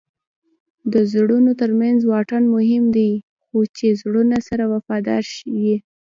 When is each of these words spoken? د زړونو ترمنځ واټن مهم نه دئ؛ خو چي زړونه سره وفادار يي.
د 0.93 0.95
زړونو 1.11 1.51
ترمنځ 1.61 1.99
واټن 2.11 2.43
مهم 2.55 2.83
نه 2.87 2.91
دئ؛ 2.95 3.13
خو 3.45 3.59
چي 3.75 3.87
زړونه 4.01 4.37
سره 4.47 4.63
وفادار 4.73 5.23
يي. 5.61 5.75